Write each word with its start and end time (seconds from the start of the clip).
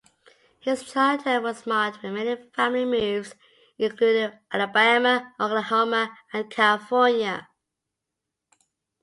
His 0.59 0.81
childhood 0.91 1.43
was 1.43 1.67
marked 1.67 2.01
with 2.01 2.13
many 2.13 2.35
family 2.55 2.85
moves 2.85 3.35
including 3.77 4.31
Alabama, 4.51 5.31
Oklahoma 5.39 6.17
and 6.33 6.49
California. 6.49 7.47